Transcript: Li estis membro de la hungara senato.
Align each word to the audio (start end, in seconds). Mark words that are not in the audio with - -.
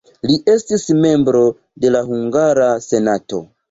Li 0.29 0.37
estis 0.53 0.85
membro 1.03 1.43
de 1.87 1.95
la 1.99 2.05
hungara 2.11 2.71
senato. 2.91 3.47